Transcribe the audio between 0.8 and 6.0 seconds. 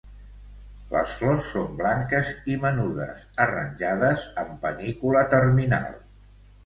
Les flors són blanques i menudes arranjades en panícula terminal.